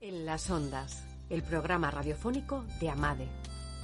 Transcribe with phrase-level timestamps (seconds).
[0.00, 3.26] En las ondas, el programa radiofónico de AMADE,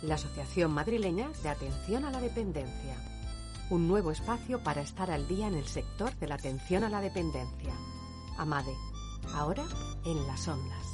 [0.02, 2.96] la Asociación Madrileña de Atención a la Dependencia.
[3.68, 7.00] Un nuevo espacio para estar al día en el sector de la atención a la
[7.00, 7.74] dependencia.
[8.38, 8.76] AMADE,
[9.34, 9.64] ahora
[10.04, 10.93] en las ondas.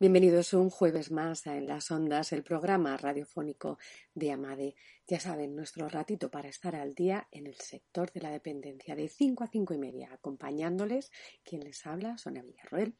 [0.00, 3.76] Bienvenidos un jueves más a En las Ondas, el programa radiofónico
[4.14, 4.74] de Amade.
[5.06, 9.08] Ya saben, nuestro ratito para estar al día en el sector de la dependencia, de
[9.08, 11.12] 5 a 5 y media, acompañándoles
[11.44, 12.96] quien les habla, Sonia Villarroel,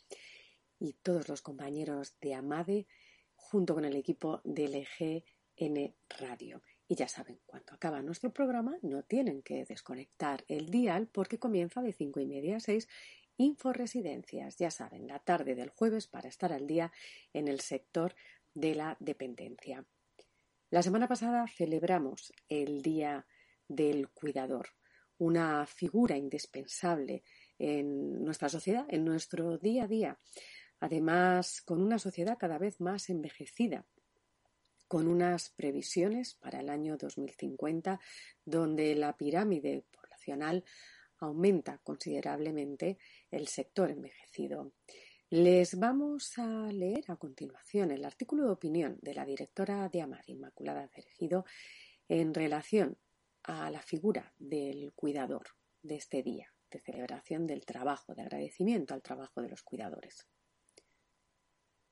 [0.79, 2.87] y todos los compañeros de Amade,
[3.35, 6.61] junto con el equipo de LGN Radio.
[6.87, 11.81] Y ya saben, cuando acaba nuestro programa no tienen que desconectar el dial porque comienza
[11.81, 12.89] de 5 y media a 6
[13.41, 16.93] Inforesidencias, ya saben, la tarde del jueves para estar al día
[17.33, 18.15] en el sector
[18.53, 19.83] de la dependencia.
[20.69, 23.27] La semana pasada celebramos el Día
[23.67, 24.69] del Cuidador,
[25.17, 27.23] una figura indispensable
[27.59, 30.21] en nuestra sociedad, en nuestro día a día.
[30.79, 33.87] Además, con una sociedad cada vez más envejecida,
[34.87, 38.01] con unas previsiones para el año 2050
[38.45, 40.63] donde la pirámide poblacional
[41.21, 42.99] aumenta considerablemente
[43.31, 44.73] el sector envejecido.
[45.31, 50.25] Les vamos a leer a continuación el artículo de opinión de la directora de Amar,
[50.27, 51.45] Inmaculada Cerejido,
[52.09, 52.99] en relación
[53.45, 55.47] a la figura del cuidador
[55.83, 60.27] de este día de celebración del trabajo, de agradecimiento al trabajo de los cuidadores.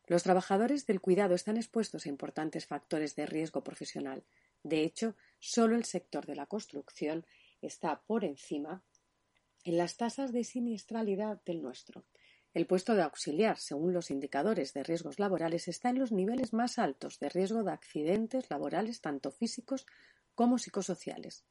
[0.07, 4.25] Los trabajadores del cuidado están expuestos a importantes factores de riesgo profesional.
[4.63, 7.27] De hecho, solo el sector de la construcción
[7.61, 8.83] está por encima
[9.65, 12.05] en las tasas de siniestralidad del nuestro.
[12.55, 16.79] El puesto de auxiliar, según los indicadores de riesgos laborales, está en los niveles más
[16.79, 19.87] altos de riesgo de accidentes laborales, tanto físicos
[20.35, 21.45] como psicosociales.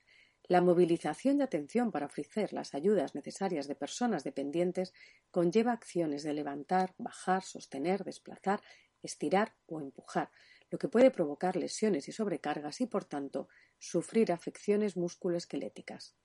[0.49, 4.93] La movilización de atención para ofrecer las ayudas necesarias de personas dependientes
[5.29, 8.61] conlleva acciones de levantar, bajar, sostener, desplazar,
[9.03, 10.31] estirar o empujar,
[10.69, 16.15] lo que puede provocar lesiones y sobrecargas y, por tanto, sufrir afecciones musculoesqueléticas.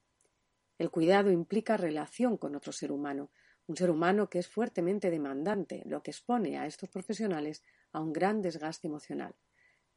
[0.78, 3.30] El cuidado implica relación con otro ser humano,
[3.66, 7.62] un ser humano que es fuertemente demandante, lo que expone a estos profesionales
[7.92, 9.34] a un gran desgaste emocional.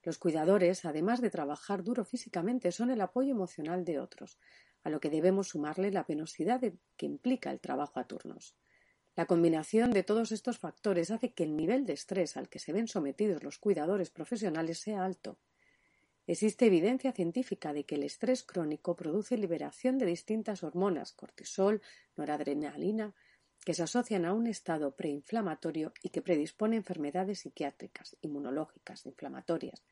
[0.03, 4.39] Los cuidadores, además de trabajar duro físicamente, son el apoyo emocional de otros,
[4.83, 8.55] a lo que debemos sumarle la penosidad que implica el trabajo a turnos.
[9.15, 12.73] La combinación de todos estos factores hace que el nivel de estrés al que se
[12.73, 15.39] ven sometidos los cuidadores profesionales sea alto.
[16.27, 21.81] Existe evidencia científica de que el estrés crónico produce liberación de distintas hormonas, cortisol,
[22.15, 23.13] noradrenalina,
[23.63, 29.83] que se asocian a un estado preinflamatorio y que predispone a enfermedades psiquiátricas, inmunológicas, inflamatorias,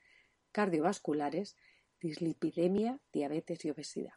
[0.51, 1.55] cardiovasculares,
[1.99, 4.13] dislipidemia, diabetes y obesidad.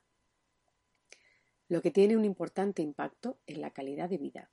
[1.69, 4.51] Lo que tiene un importante impacto en la calidad de vida.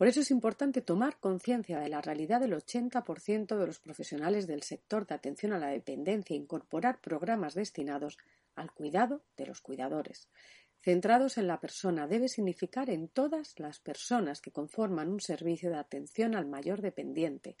[0.00, 4.62] Por eso es importante tomar conciencia de la realidad del 80% de los profesionales del
[4.62, 8.16] sector de atención a la dependencia e incorporar programas destinados
[8.54, 10.30] al cuidado de los cuidadores.
[10.78, 15.76] Centrados en la persona debe significar en todas las personas que conforman un servicio de
[15.76, 17.58] atención al mayor dependiente.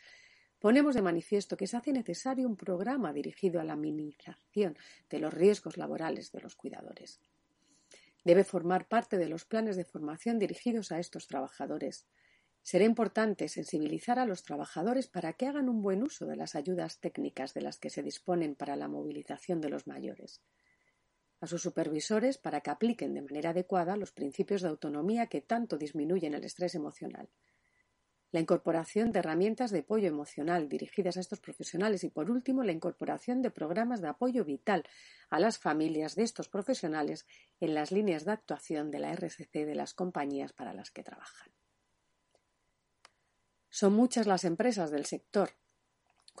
[0.58, 4.78] Ponemos de manifiesto que se hace necesario un programa dirigido a la minimización
[5.10, 7.20] de los riesgos laborales de los cuidadores.
[8.24, 12.06] Debe formar parte de los planes de formación dirigidos a estos trabajadores.
[12.62, 17.00] Será importante sensibilizar a los trabajadores para que hagan un buen uso de las ayudas
[17.00, 20.42] técnicas de las que se disponen para la movilización de los mayores.
[21.40, 25.78] A sus supervisores para que apliquen de manera adecuada los principios de autonomía que tanto
[25.78, 27.30] disminuyen el estrés emocional.
[28.32, 32.70] La incorporación de herramientas de apoyo emocional dirigidas a estos profesionales y, por último, la
[32.70, 34.84] incorporación de programas de apoyo vital
[35.30, 37.26] a las familias de estos profesionales
[37.58, 41.50] en las líneas de actuación de la RSC de las compañías para las que trabajan.
[43.70, 45.50] Son muchas las empresas del sector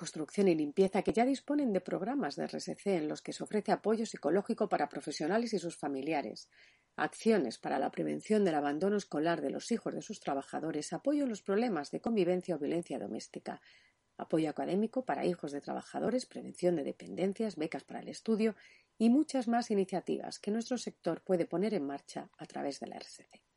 [0.00, 3.70] construcción y limpieza que ya disponen de programas de RSC en los que se ofrece
[3.70, 6.48] apoyo psicológico para profesionales y sus familiares,
[6.96, 11.28] acciones para la prevención del abandono escolar de los hijos de sus trabajadores, apoyo en
[11.28, 13.60] los problemas de convivencia o violencia doméstica,
[14.16, 18.54] apoyo académico para hijos de trabajadores, prevención de dependencias, becas para el estudio
[18.96, 22.98] y muchas más iniciativas que nuestro sector puede poner en marcha a través de la
[22.98, 23.49] RSC.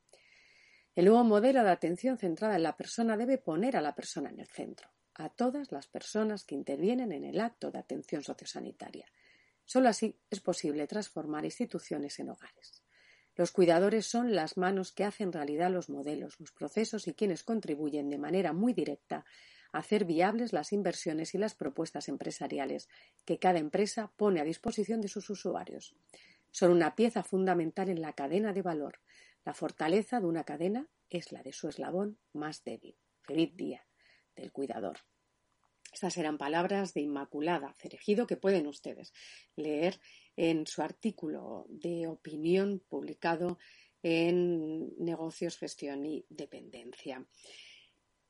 [0.96, 4.40] El nuevo modelo de atención centrada en la persona debe poner a la persona en
[4.40, 9.08] el centro, a todas las personas que intervienen en el acto de atención sociosanitaria.
[9.66, 12.84] Solo así es posible transformar instituciones en hogares.
[13.36, 18.10] Los cuidadores son las manos que hacen realidad los modelos, los procesos y quienes contribuyen
[18.12, 19.26] de manera muy directa
[19.72, 22.88] a hacer viables las inversiones y las propuestas empresariales
[23.26, 25.96] que cada empresa pone a disposición de sus usuarios.
[26.52, 29.00] Son una pieza fundamental en la cadena de valor,
[29.46, 32.96] la fortaleza de una cadena es la de su eslabón más débil.
[33.22, 33.86] Feliz día
[34.36, 35.00] del cuidador.
[35.92, 39.14] Estas eran palabras de Inmaculada Cerejido que pueden ustedes
[39.56, 40.00] leer
[40.36, 43.60] en su artículo de opinión publicado
[44.02, 47.26] en Negocios, Gestión y Dependencia.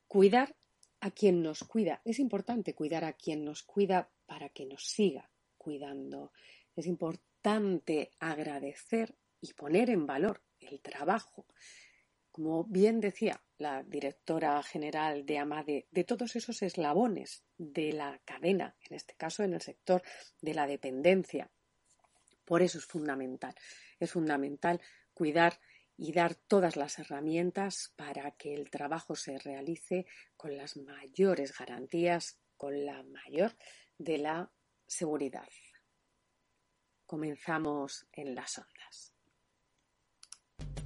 [0.08, 0.56] Cuidar
[1.00, 2.02] a quien nos cuida.
[2.06, 6.34] Es importante cuidar a quien nos cuida para que nos siga cuidando.
[6.76, 11.46] Es importante agradecer y poner en valor el trabajo.
[12.32, 18.76] Como bien decía la directora general de AMADE, de todos esos eslabones de la cadena,
[18.90, 20.02] en este caso en el sector
[20.42, 21.52] de la dependencia.
[22.46, 23.54] Por eso es fundamental,
[24.00, 24.82] es fundamental
[25.14, 25.60] cuidar
[25.98, 30.08] y dar todas las herramientas para que el trabajo se realice
[30.38, 33.56] con las mayores garantías, con la mayor
[33.98, 34.52] de la
[34.88, 35.50] seguridad.
[37.06, 39.13] Comenzamos en las ondas.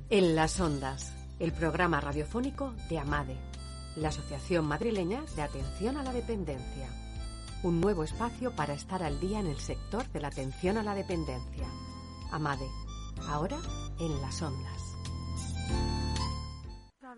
[0.09, 3.35] En las ondas, el programa radiofónico de AMADE,
[3.97, 6.87] la Asociación Madrileña de Atención a la Dependencia.
[7.61, 10.95] Un nuevo espacio para estar al día en el sector de la atención a la
[10.95, 11.67] dependencia.
[12.31, 12.69] AMADE,
[13.27, 13.57] ahora
[13.99, 14.87] en las ondas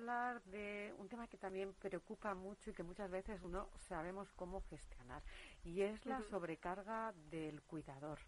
[0.10, 4.62] hablar de un tema que también preocupa mucho y que muchas veces no sabemos cómo
[4.70, 5.22] gestionar
[5.64, 8.20] y es la sobrecarga del cuidador.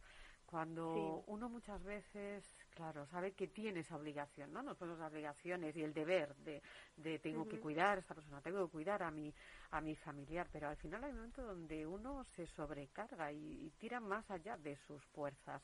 [0.51, 2.43] Cuando uno muchas veces,
[2.75, 4.61] claro, sabe que tiene esa obligación, ¿no?
[4.61, 6.61] No son las obligaciones y el deber de,
[6.97, 9.33] de tengo que cuidar a esta persona, tengo que cuidar a mi,
[9.69, 13.69] a mi familiar, pero al final hay un momento donde uno se sobrecarga y, y
[13.79, 15.61] tira más allá de sus fuerzas.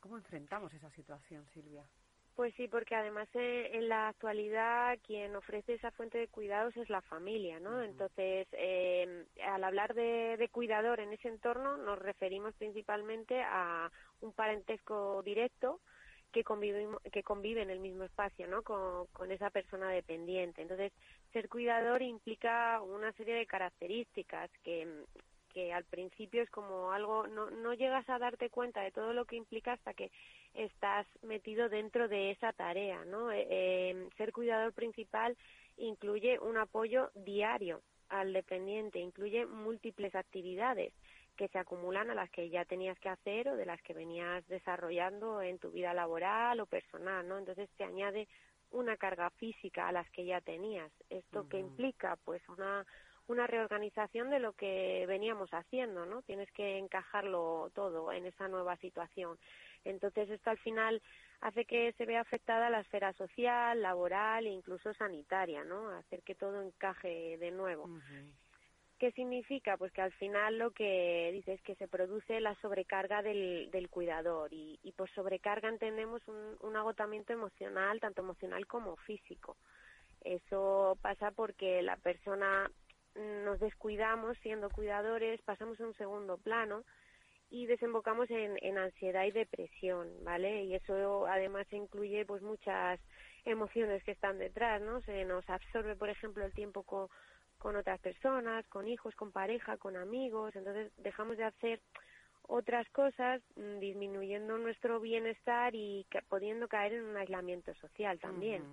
[0.00, 1.86] ¿Cómo enfrentamos esa situación, Silvia?
[2.34, 6.88] Pues sí, porque además eh, en la actualidad quien ofrece esa fuente de cuidados es
[6.88, 7.82] la familia, ¿no?
[7.82, 13.90] Entonces, eh, al hablar de, cuidador en ese entorno nos referimos principalmente a
[14.22, 15.80] un parentesco directo
[16.32, 18.62] que convive, que convive en el mismo espacio, ¿no?
[18.62, 20.62] Con, con esa persona dependiente.
[20.62, 20.90] Entonces,
[21.34, 25.04] ser cuidador implica una serie de características que
[25.52, 29.24] que al principio es como algo, no, no llegas a darte cuenta de todo lo
[29.24, 30.10] que implica hasta que
[30.54, 33.30] estás metido dentro de esa tarea, ¿no?
[33.32, 35.36] Eh, em, ser cuidador principal
[35.76, 40.92] incluye un apoyo diario al dependiente, incluye múltiples actividades
[41.36, 44.46] que se acumulan a las que ya tenías que hacer o de las que venías
[44.48, 47.38] desarrollando en tu vida laboral o personal, ¿no?
[47.38, 48.28] Entonces te añade
[48.70, 50.90] una carga física a las que ya tenías.
[51.08, 52.16] ¿Esto que implica?
[52.24, 52.86] Pues una
[53.28, 56.22] una reorganización de lo que veníamos haciendo, ¿no?
[56.22, 59.38] Tienes que encajarlo todo en esa nueva situación.
[59.84, 61.02] Entonces, esto al final
[61.40, 65.90] hace que se vea afectada la esfera social, laboral e incluso sanitaria, ¿no?
[65.90, 67.88] Hacer que todo encaje de nuevo.
[68.98, 69.76] ¿Qué significa?
[69.76, 73.88] Pues que al final lo que dice es que se produce la sobrecarga del, del
[73.88, 79.56] cuidador y, y por sobrecarga entendemos un, un agotamiento emocional, tanto emocional como físico.
[80.20, 82.70] Eso pasa porque la persona
[83.14, 86.84] nos descuidamos siendo cuidadores, pasamos a un segundo plano
[87.50, 90.64] y desembocamos en, en ansiedad y depresión, ¿vale?
[90.64, 92.98] Y eso además incluye pues muchas
[93.44, 95.02] emociones que están detrás, ¿no?
[95.02, 97.08] Se nos absorbe, por ejemplo, el tiempo con,
[97.58, 101.80] con otras personas, con hijos, con pareja, con amigos, entonces dejamos de hacer
[102.48, 108.64] otras cosas, mm, disminuyendo nuestro bienestar y pudiendo caer en un aislamiento social también.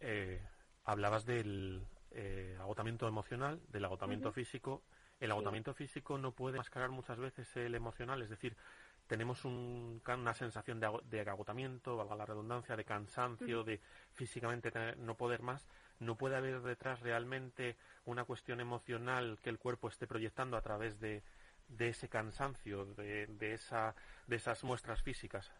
[0.00, 0.40] eh,
[0.84, 1.86] hablabas del,
[2.18, 4.82] eh, agotamiento emocional, del agotamiento físico.
[5.20, 8.56] El agotamiento físico no puede mascarar muchas veces el emocional, es decir,
[9.06, 13.80] tenemos una sensación de, agotamiento, valga la redundancia, de cansancio, de
[14.14, 15.68] físicamente no poder más.
[16.00, 20.98] No puede haber detrás realmente una cuestión emocional que el cuerpo esté proyectando a través
[20.98, 21.22] de,
[21.68, 23.94] de ese cansancio, de, de, esa,
[24.26, 25.52] de esas muestras físicas.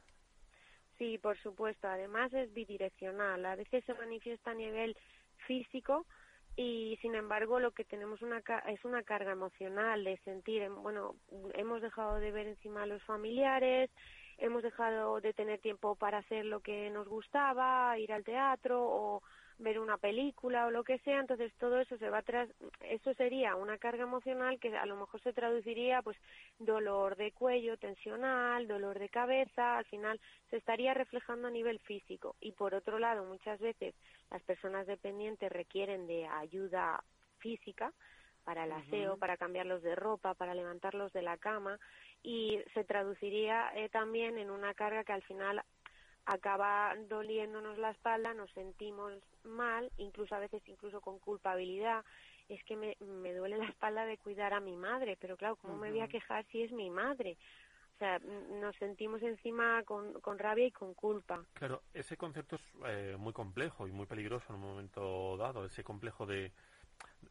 [0.99, 1.87] Sí, por supuesto.
[1.87, 3.45] Además es bidireccional.
[3.45, 4.97] A veces se manifiesta a nivel
[5.47, 6.07] físico,
[6.57, 11.15] y sin embargo lo que tenemos una es una carga emocional de sentir bueno
[11.55, 13.91] hemos dejado de ver encima a los familiares
[14.39, 19.23] hemos dejado de tener tiempo para hacer lo que nos gustaba ir al teatro o
[19.59, 22.49] ver una película o lo que sea, entonces todo eso se va tras,
[22.81, 26.17] eso sería una carga emocional que a lo mejor se traduciría pues
[26.59, 30.21] dolor de cuello tensional, dolor de cabeza, al final
[30.51, 32.37] se estaría reflejando a nivel físico.
[32.41, 33.95] Y por otro lado muchas veces
[34.31, 37.03] las personas dependientes requieren de ayuda
[37.39, 37.93] física
[38.45, 41.81] para el aseo, para cambiarlos de ropa, para levantarlos de la cama
[42.23, 45.63] y se traduciría eh, también en una carga que al final
[46.27, 49.13] acaba doliéndonos la espalda, nos sentimos
[49.47, 52.05] mal, incluso a veces incluso con culpabilidad.
[52.49, 55.77] Es que me, me duele la espalda de cuidar a mi madre, pero claro, ¿cómo
[55.77, 57.37] me voy a quejar si es mi madre?
[57.97, 61.43] O sea, nos sentimos encima con, con rabia y con culpa.
[61.55, 65.83] Claro, ese concepto es eh, muy complejo y muy peligroso en un momento dado, ese
[65.83, 66.53] complejo de,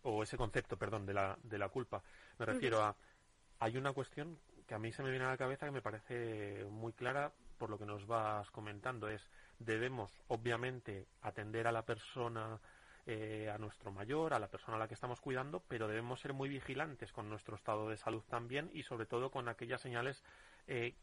[0.02, 2.02] o ese concepto, perdón, de la, de la culpa.
[2.40, 2.96] Me refiero a,
[3.60, 6.66] hay una cuestión que a mí se me viene a la cabeza que me parece
[6.66, 12.60] muy clara por lo que nos vas comentando, es debemos obviamente atender a la persona
[13.08, 16.34] eh, a nuestro mayor, a la persona a la que estamos cuidando, pero debemos ser
[16.34, 20.24] muy vigilantes con nuestro estado de salud también y sobre todo con aquellas señales
[20.68, 20.96] eh,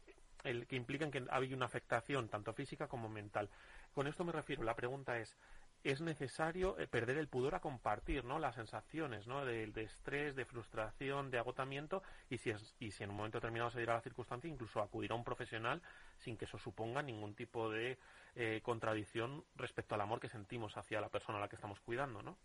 [0.43, 3.49] el, que implican que ha habido una afectación tanto física como mental.
[3.93, 5.35] Con esto me refiero, la pregunta es,
[5.83, 8.39] es necesario eh, perder el pudor a compartir ¿no?
[8.39, 9.45] las sensaciones ¿no?
[9.45, 13.69] de, estrés, de frustración, de agotamiento y si, es, y si en un momento determinado
[13.69, 15.81] se diera la circunstancia, incluso acudir a un profesional
[16.17, 17.97] sin que eso suponga ningún tipo de
[18.35, 22.21] eh, contradicción respecto al amor que sentimos hacia la persona a la que estamos cuidando.
[22.21, 22.37] ¿no?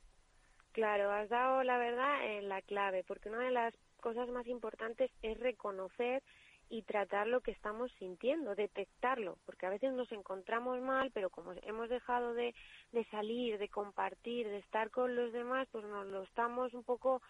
[0.73, 5.11] Claro, has dado la verdad en la clave, porque una de las cosas más importantes
[5.23, 6.23] es reconocer
[6.71, 11.53] y tratar lo que estamos sintiendo, detectarlo, porque a veces nos encontramos mal, pero como
[11.63, 12.55] hemos dejado de,
[12.93, 17.23] de salir, de compartir, de estar con los demás, pues nos lo estamos un poco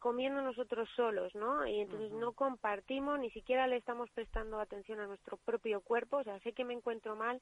[0.00, 1.66] comiendo nosotros solos, ¿no?
[1.66, 6.24] Y entonces no compartimos, ni siquiera le estamos prestando atención a nuestro propio cuerpo, o
[6.24, 7.40] sea, sé que me encuentro mal,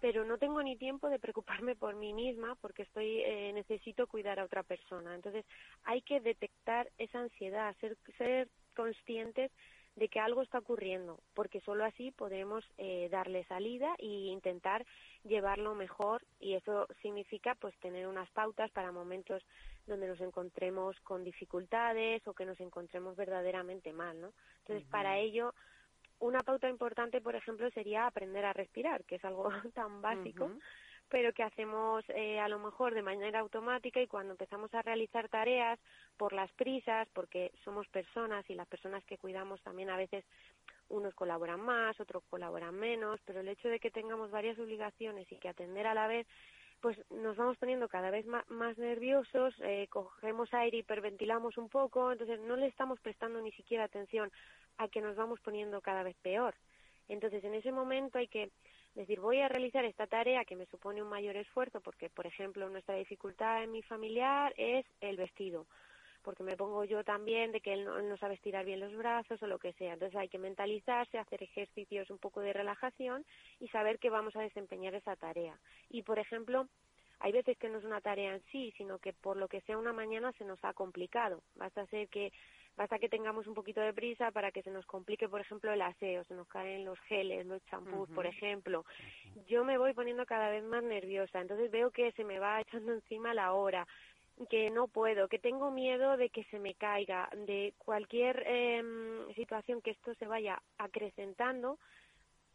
[0.00, 4.40] pero no tengo ni tiempo de preocuparme por mí misma porque estoy eh, necesito cuidar
[4.40, 5.14] a otra persona.
[5.14, 5.44] Entonces
[5.84, 9.52] hay que detectar esa ansiedad, ser, ser conscientes
[9.96, 14.86] de que algo está ocurriendo, porque solo así podremos eh, darle salida e intentar
[15.24, 19.44] llevarlo mejor y eso significa pues tener unas pautas para momentos
[19.86, 24.32] donde nos encontremos con dificultades o que nos encontremos verdaderamente mal, ¿no?
[24.60, 25.54] Entonces, para ello
[26.20, 30.50] una pauta importante, por ejemplo, sería aprender a respirar, que es algo tan básico
[31.08, 35.28] pero que hacemos eh, a lo mejor de manera automática y cuando empezamos a realizar
[35.28, 35.78] tareas
[36.16, 40.24] por las prisas, porque somos personas y las personas que cuidamos también a veces
[40.88, 45.36] unos colaboran más, otros colaboran menos, pero el hecho de que tengamos varias obligaciones y
[45.36, 46.26] que atender a la vez,
[46.80, 52.40] pues nos vamos poniendo cada vez más, nerviosos, eh, cogemos aire, hiperventilamos un poco, entonces
[52.40, 54.32] no le estamos prestando ni siquiera atención
[54.78, 56.54] a que nos vamos poniendo cada vez peor.
[57.08, 58.50] Entonces en ese momento hay que
[58.94, 62.68] decir, voy a realizar esta tarea que me supone un mayor esfuerzo, porque, por ejemplo,
[62.68, 65.66] nuestra dificultad en mi familiar es el vestido,
[66.22, 69.46] porque me pongo yo también de que él no, sabe estirar bien los brazos o
[69.46, 69.94] lo que sea.
[69.94, 73.24] Entonces hay que mentalizarse, hacer ejercicios un poco de relajación
[73.60, 75.58] y saber que vamos a desempeñar esa tarea.
[75.88, 76.68] Y, por ejemplo,
[77.18, 79.78] hay veces que no es una tarea en sí, sino que por lo que sea
[79.78, 81.42] una mañana se nos ha complicado.
[81.54, 82.32] Basta ser que
[82.76, 85.82] Basta que tengamos un poquito de prisa para que se nos complique, por ejemplo, el
[85.82, 88.84] aseo, se nos caen los geles, los champús, por ejemplo.
[89.46, 92.92] Yo me voy poniendo cada vez más nerviosa, entonces veo que se me va echando
[92.92, 93.86] encima la hora
[94.48, 99.82] que no puedo, que tengo miedo de que se me caiga, de cualquier em, situación
[99.82, 101.78] que esto se vaya acrecentando,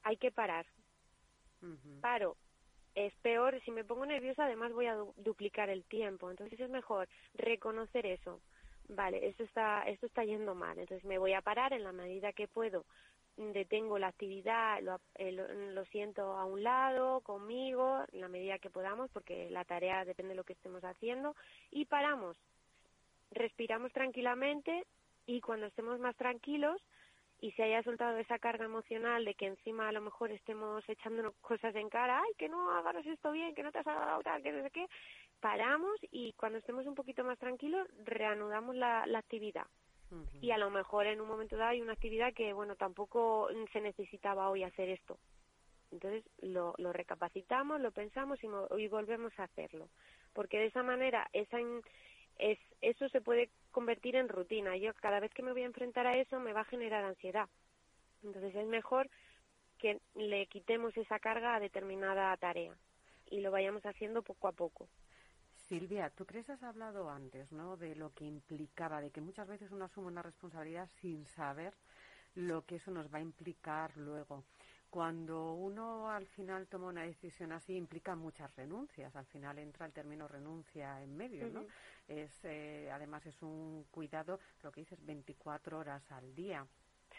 [0.04, 0.66] hay que parar.
[2.02, 2.36] Paro.
[2.96, 6.32] Es peor, si me pongo nerviosa, además voy a duplicar el tiempo.
[6.32, 8.42] Entonces es mejor reconocer eso,
[8.90, 12.34] vale, esto está, esto está yendo mal, entonces me voy a parar en la medida
[12.34, 12.86] que puedo,
[13.38, 18.70] detengo la actividad, lo, eh, lo, siento a un lado, conmigo, en la medida que
[18.70, 21.36] podamos, porque la tarea depende de lo que estemos haciendo,
[21.70, 22.36] y paramos,
[23.32, 24.86] respiramos tranquilamente
[25.26, 26.82] y cuando estemos más tranquilos
[27.40, 31.36] y se haya soltado esa carga emocional de que encima a lo mejor estemos echándonos
[31.42, 34.42] cosas en cara, ay, que no hagas esto bien, que no te has dado tal,
[34.42, 34.88] que no sé qué,
[35.40, 39.68] paramos y cuando estemos un poquito más tranquilos reanudamos la, actividad.
[40.42, 43.82] Y a lo mejor en un momento dado hay una actividad que, bueno, tampoco se
[43.82, 45.18] necesitaba hoy hacer esto.
[45.92, 48.48] Entonces lo, lo recapacitamos, lo pensamos y,
[48.82, 49.90] y, volvemos a hacerlo.
[50.34, 51.58] Porque de esa manera esa
[52.38, 54.78] es, eso se puede convertir en rutina.
[54.78, 57.50] Yo cada vez que me voy a enfrentar a eso me va a generar ansiedad.
[58.24, 59.10] Entonces es mejor
[59.78, 62.76] que le quitemos esa carga a determinada tarea
[63.30, 64.88] y lo vayamos haciendo poco a poco.
[65.68, 67.76] Silvia, tú crees has hablado antes, ¿no?
[67.76, 71.74] De lo que implicaba, de que muchas veces uno asume una responsabilidad sin saber
[72.36, 74.46] lo que eso nos va a implicar luego.
[74.90, 79.14] Cuando uno al final toma una decisión así implica muchas renuncias.
[79.16, 81.66] Al final entra el término renuncia en medio, ¿no?
[82.08, 86.66] Es eh, además es un cuidado, lo que dices, 24 horas al día.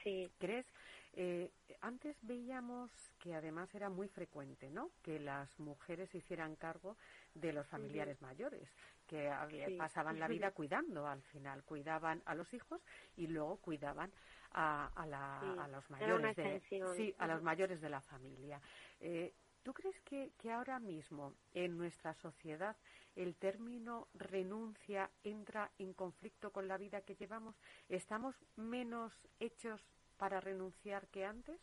[0.03, 0.31] Sí.
[0.39, 0.67] ¿Crees?
[1.15, 1.51] Eh,
[1.81, 4.91] antes veíamos que además era muy frecuente, ¿no?
[5.03, 6.97] Que las mujeres se hicieran cargo
[7.35, 8.69] de los familiares mayores,
[9.07, 9.31] que
[9.77, 12.81] pasaban la vida cuidando al final, cuidaban a los hijos
[13.17, 14.13] y luego cuidaban
[14.53, 18.61] a, los mayores de, sí, a los mayores de la familia.
[19.01, 19.33] Eh,
[19.69, 22.75] ¿Tú crees que, que ahora mismo en nuestra sociedad
[23.17, 27.55] el término renuncia entra en conflicto con la vida que llevamos?
[27.91, 29.79] ¿Estamos menos hechos
[30.17, 31.61] para renunciar que antes?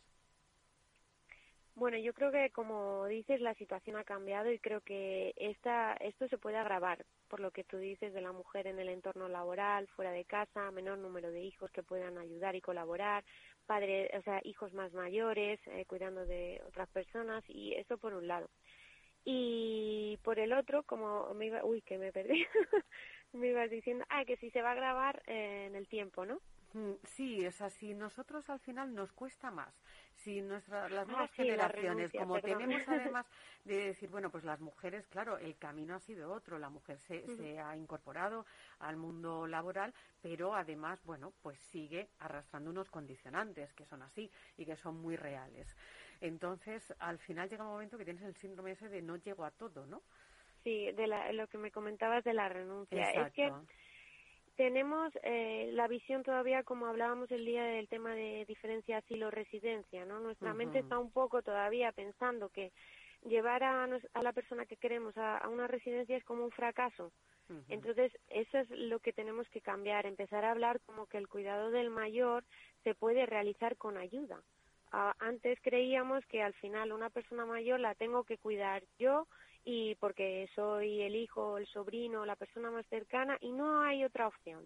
[1.74, 6.28] Bueno, yo creo que como dices la situación ha cambiado y creo que esta, esto
[6.28, 9.88] se puede agravar por lo que tú dices de la mujer en el entorno laboral,
[9.88, 13.24] fuera de casa, menor número de hijos que puedan ayudar y colaborar,
[13.66, 18.26] padres, o sea, hijos más mayores eh, cuidando de otras personas y eso por un
[18.26, 18.48] lado.
[19.24, 22.46] Y por el otro, como me iba, uy, que me perdí,
[23.32, 26.40] me ibas diciendo, ah, que si se va a grabar eh, en el tiempo, ¿no?
[26.76, 27.94] Mm, sí, es así.
[27.94, 29.74] Nosotros al final nos cuesta más.
[30.12, 33.24] Si nuestras las nuevas ah, generaciones, como tenemos además
[33.64, 36.58] de decir, bueno, pues las mujeres, claro, el camino ha sido otro.
[36.58, 38.44] La mujer se, se ha incorporado
[38.80, 44.66] al mundo laboral, pero además, bueno, pues sigue arrastrando unos condicionantes que son así y
[44.66, 45.74] que son muy reales.
[46.20, 49.50] Entonces, al final llega un momento que tienes el síndrome ese de no llego a
[49.50, 50.02] todo, ¿no?
[50.62, 53.10] Sí, de lo que me comentabas de la renuncia.
[53.12, 53.50] Es que
[54.56, 60.20] tenemos eh, la visión todavía, como hablábamos el día del tema de diferencia asilo-residencia, ¿no?
[60.20, 62.72] Nuestra mente está un poco todavía pensando que
[63.24, 67.12] llevar a, a la persona que queremos a, una residencia es como un fracaso.
[67.68, 71.70] Entonces, eso es lo que tenemos que cambiar, empezar a hablar como que el cuidado
[71.70, 72.42] del mayor
[72.82, 74.42] se puede realizar con ayuda.
[74.90, 79.28] antes creíamos que al final una persona mayor la tengo que cuidar yo
[79.68, 84.28] y porque soy el hijo, el sobrino, la persona más cercana y no hay otra
[84.28, 84.64] opción.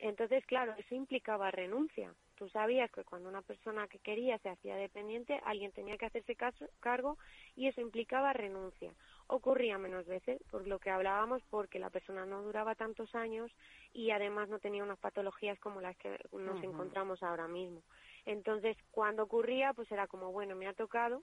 [0.00, 2.12] Entonces, claro, eso implicaba renuncia.
[2.34, 6.36] Tú sabías que cuando una persona que quería se hacía dependiente, alguien tenía que hacerse
[6.80, 7.18] cargo
[7.54, 8.92] y eso implicaba renuncia.
[9.28, 13.52] Ocurría menos veces, por lo que hablábamos, porque la persona no duraba tantos años
[13.92, 17.80] y además no tenía unas patologías como las que nos encontramos ahora mismo.
[18.24, 21.22] Entonces, cuando ocurría, pues era como, bueno, me ha tocado,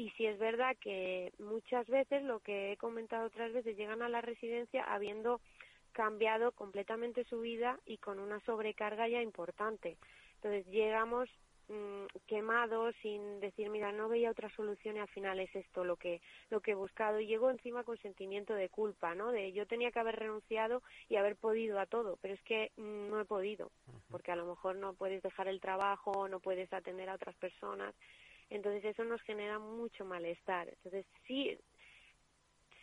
[0.00, 4.08] y si es verdad que muchas veces, lo que he comentado otras veces, llegan a
[4.08, 5.42] la residencia habiendo
[5.92, 9.98] cambiado completamente su vida y con una sobrecarga ya importante.
[10.36, 11.28] Entonces llegamos
[11.68, 15.96] mm, quemados sin decir, mira, no veía otra solución y al final es esto lo
[15.96, 19.32] que lo que he buscado y llego encima con sentimiento de culpa, ¿no?
[19.32, 23.10] De yo tenía que haber renunciado y haber podido a todo, pero es que mm,
[23.10, 23.70] no he podido,
[24.10, 27.94] porque a lo mejor no puedes dejar el trabajo, no puedes atender a otras personas
[28.50, 30.68] entonces eso nos genera mucho malestar.
[30.68, 31.56] Entonces sí,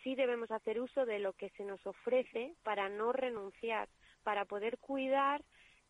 [0.03, 3.89] sí debemos hacer uso de lo que se nos ofrece para no renunciar,
[4.23, 5.43] para poder cuidar,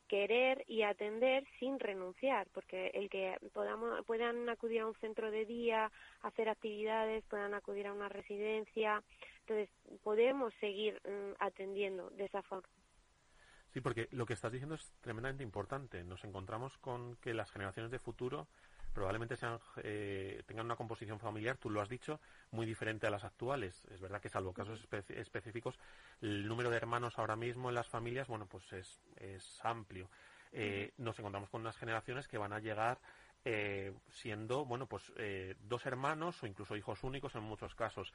[0.07, 5.45] querer y atender sin renunciar, porque el que podamos, puedan acudir a un centro de
[5.45, 9.03] día, hacer actividades, puedan acudir a una residencia,
[9.41, 9.69] entonces
[10.03, 12.67] podemos seguir mm, atendiendo de esa forma.
[13.73, 16.03] Sí, porque lo que estás diciendo es tremendamente importante.
[16.03, 18.47] Nos encontramos con que las generaciones de futuro
[18.97, 23.23] probablemente sean, eh, tengan una composición familiar, tú lo has dicho, muy diferente a las
[23.23, 23.85] actuales.
[23.91, 25.77] Es verdad que salvo casos específicos,
[26.19, 30.09] el número de hermanos ahora mismo en las familias, bueno, pues es, es amplio.
[30.51, 32.97] Eh, nos encontramos con unas generaciones que van a llegar
[33.45, 35.13] eh, siendo, bueno, pues
[35.59, 38.11] dos hermanos o incluso hijos únicos en muchos casos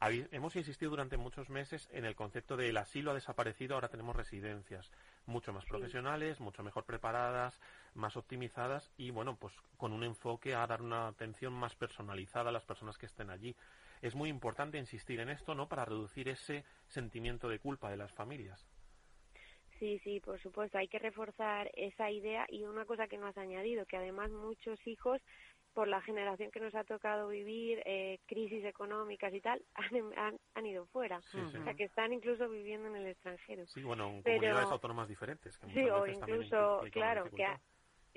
[0.00, 4.90] hemos insistido durante muchos meses en el concepto del asilo ha desaparecido, ahora tenemos residencias
[5.26, 7.58] mucho más profesionales, mucho mejor preparadas,
[7.98, 12.52] más optimizadas y bueno, pues con un enfoque a dar una atención más personalizada a
[12.52, 13.54] las personas que estén allí.
[14.00, 15.68] Es muy importante insistir en esto, ¿no?
[15.68, 18.66] Para reducir ese sentimiento de culpa de las familias.
[19.78, 23.38] Sí, sí, por supuesto, hay que reforzar esa idea y una cosa que no has
[23.38, 25.20] añadido, que además muchos hijos
[25.72, 29.62] por la generación que nos ha tocado vivir, eh, crisis económicas y tal,
[30.16, 31.18] han, han, ido fuera.
[31.18, 33.64] O sea, que están incluso viviendo en el extranjero.
[33.66, 35.56] Sí, bueno, en comunidades autónomas diferentes.
[35.72, 37.46] sí, o incluso, claro, que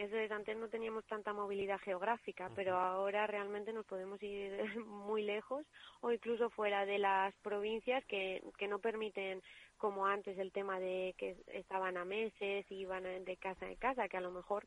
[0.01, 4.51] eso es, antes no teníamos tanta movilidad geográfica, pero ahora realmente nos podemos ir
[4.85, 5.65] muy lejos
[6.01, 9.41] o incluso fuera de las provincias que, que no permiten
[9.77, 14.07] como antes el tema de que estaban a meses y iban de casa en casa,
[14.07, 14.65] que a lo mejor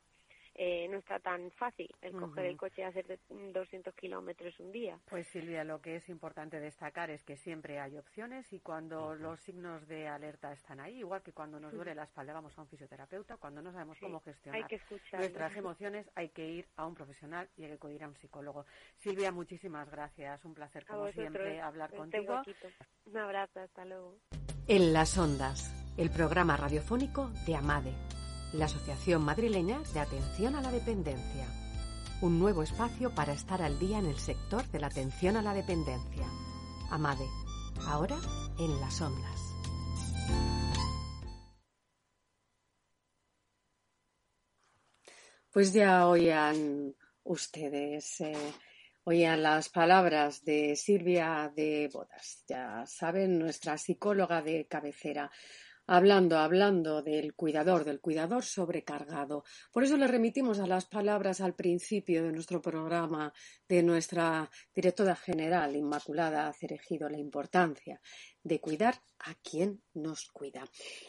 [0.57, 4.97] eh, no está tan fácil el coger el coche y hacer 200 kilómetros un día.
[5.09, 9.39] Pues Silvia, lo que es importante destacar es que siempre hay opciones y cuando los
[9.41, 12.67] signos de alerta están ahí, igual que cuando nos duele la espalda vamos a un
[12.67, 14.65] fisioterapeuta, cuando no sabemos cómo gestionar
[15.13, 18.65] nuestras emociones hay que ir a un profesional y hay que acudir a un psicólogo.
[18.95, 22.41] Silvia, muchísimas gracias, un placer como siempre hablar contigo.
[23.05, 24.15] Un abrazo, hasta luego.
[24.67, 27.93] En las ondas, el programa radiofónico de Amade
[28.57, 31.47] la Asociación Madrileña de Atención a la Dependencia.
[32.21, 35.53] Un nuevo espacio para estar al día en el sector de la atención a la
[35.53, 36.25] dependencia.
[36.89, 37.27] Amade,
[37.87, 38.17] ahora
[38.57, 39.41] en las ondas.
[45.51, 48.53] Pues ya oían ustedes, eh,
[49.03, 55.31] oían las palabras de Silvia de Bodas, ya saben, nuestra psicóloga de cabecera
[55.87, 59.43] hablando, hablando del cuidador, del cuidador sobrecargado.
[59.71, 63.33] Por eso le remitimos a las palabras al principio de nuestro programa
[63.67, 68.01] de nuestra directora general, Inmaculada Cerejido, la importancia
[68.43, 70.63] de cuidar a quien nos cuida.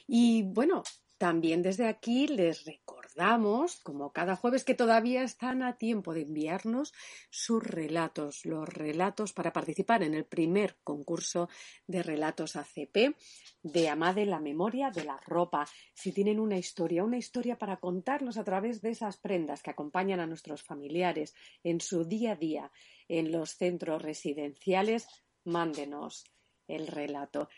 [0.06, 0.82] Y bueno,
[1.18, 6.92] también desde aquí les recordamos, como cada jueves, que todavía están a tiempo de enviarnos
[7.30, 11.48] sus relatos, los relatos para participar en el primer concurso
[11.86, 13.16] de relatos ACP
[13.62, 15.66] de Amade la memoria de la ropa.
[15.94, 20.20] Si tienen una historia, una historia para contarnos a través de esas prendas que acompañan
[20.20, 22.72] a nuestros familiares en su día a día
[23.08, 25.08] en los centros residenciales,
[25.44, 26.24] mándenos
[26.68, 27.48] el relato.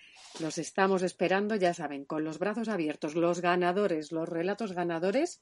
[0.40, 3.14] Los estamos esperando, ya saben, con los brazos abiertos.
[3.14, 5.40] Los ganadores, los relatos ganadores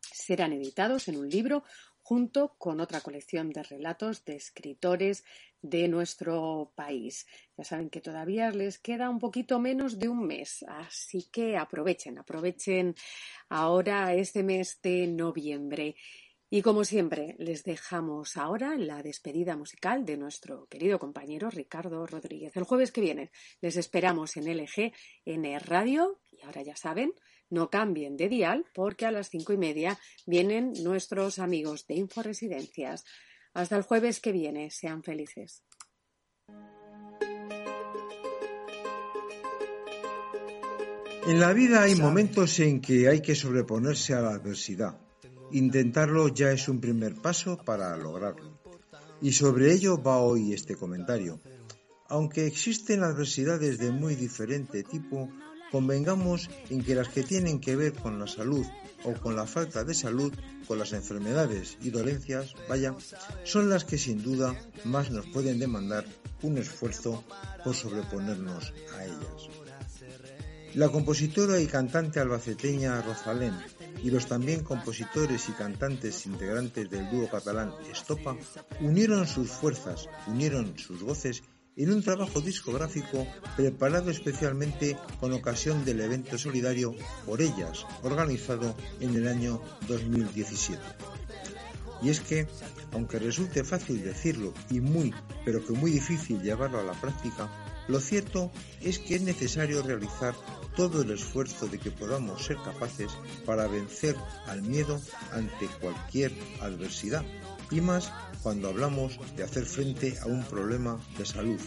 [0.00, 1.64] serán editados en un libro
[2.02, 5.24] junto con otra colección de relatos de escritores
[5.60, 7.26] de nuestro país.
[7.56, 12.18] Ya saben que todavía les queda un poquito menos de un mes, así que aprovechen,
[12.18, 12.94] aprovechen
[13.50, 15.96] ahora este mes de noviembre.
[16.50, 22.56] Y como siempre, les dejamos ahora la despedida musical de nuestro querido compañero Ricardo Rodríguez.
[22.56, 23.30] El jueves que viene
[23.60, 24.92] les esperamos en LG,
[25.26, 27.12] en Radio, y ahora ya saben,
[27.50, 33.04] no cambien de dial porque a las cinco y media vienen nuestros amigos de Inforesidencias.
[33.52, 35.64] Hasta el jueves que viene, sean felices.
[41.26, 45.07] En la vida hay momentos en que hay que sobreponerse a la adversidad
[45.52, 48.58] Intentarlo ya es un primer paso para lograrlo.
[49.22, 51.40] Y sobre ello va hoy este comentario.
[52.08, 55.30] Aunque existen adversidades de muy diferente tipo,
[55.70, 58.64] convengamos en que las que tienen que ver con la salud
[59.04, 60.32] o con la falta de salud,
[60.66, 62.94] con las enfermedades y dolencias, vaya,
[63.44, 66.04] son las que sin duda más nos pueden demandar
[66.42, 67.24] un esfuerzo
[67.64, 69.48] por sobreponernos a ellas.
[70.74, 73.54] La compositora y cantante albaceteña Rosalén
[74.02, 78.36] y los también compositores y cantantes integrantes del dúo catalán Estopa
[78.80, 81.42] unieron sus fuerzas, unieron sus voces
[81.78, 83.24] en un trabajo discográfico
[83.56, 86.92] preparado especialmente con ocasión del evento solidario
[87.24, 90.82] Por Ellas, organizado en el año 2017.
[92.02, 92.48] Y es que,
[92.92, 97.48] aunque resulte fácil decirlo y muy, pero que muy difícil llevarlo a la práctica,
[97.88, 100.34] lo cierto es que es necesario realizar
[100.76, 103.10] todo el esfuerzo de que podamos ser capaces
[103.44, 104.14] para vencer
[104.46, 105.00] al miedo
[105.32, 107.24] ante cualquier adversidad,
[107.70, 111.60] y más cuando hablamos de hacer frente a un problema de salud,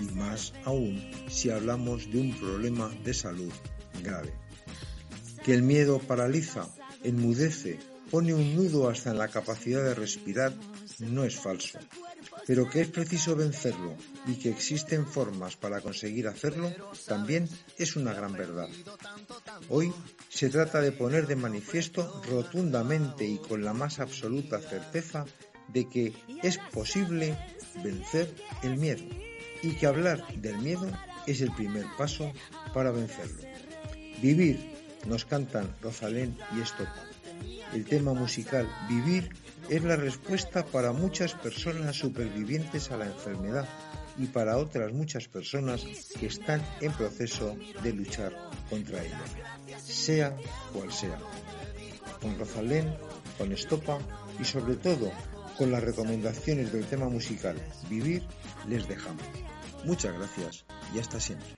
[0.00, 3.52] y más aún si hablamos de un problema de salud
[4.02, 4.32] grave.
[5.44, 6.68] Que el miedo paraliza,
[7.02, 7.78] enmudece,
[8.10, 10.52] pone un nudo hasta en la capacidad de respirar,
[11.00, 11.78] no es falso
[12.48, 13.94] pero que es preciso vencerlo
[14.26, 16.72] y que existen formas para conseguir hacerlo
[17.06, 18.70] también es una gran verdad.
[19.68, 19.92] Hoy
[20.30, 25.26] se trata de poner de manifiesto rotundamente y con la más absoluta certeza
[25.74, 27.36] de que es posible
[27.84, 29.04] vencer el miedo
[29.62, 30.90] y que hablar del miedo
[31.26, 32.32] es el primer paso
[32.72, 33.42] para vencerlo.
[34.22, 34.72] Vivir
[35.06, 37.04] nos cantan Rosalén y Estopa.
[37.74, 39.28] El tema musical Vivir
[39.68, 43.68] es la respuesta para muchas personas supervivientes a la enfermedad
[44.16, 45.84] y para otras muchas personas
[46.18, 48.34] que están en proceso de luchar
[48.68, 49.20] contra ella,
[49.84, 50.36] sea
[50.72, 51.18] cual sea.
[52.20, 52.94] Con Rosalén,
[53.36, 53.98] con Estopa
[54.40, 55.12] y sobre todo
[55.56, 57.56] con las recomendaciones del tema musical
[57.88, 58.22] Vivir,
[58.68, 59.22] les dejamos.
[59.84, 61.57] Muchas gracias y hasta siempre.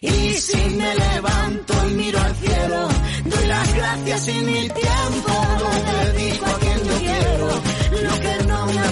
[0.00, 2.88] Y si me levanto y miro al cielo,
[3.24, 7.48] doy las gracias y mi tiempo lo dedico a quien yo quiero.
[8.02, 8.87] Lo que no me